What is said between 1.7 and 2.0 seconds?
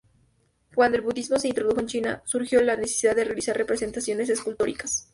en